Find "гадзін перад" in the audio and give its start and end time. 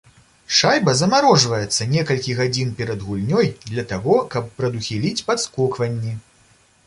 2.39-3.05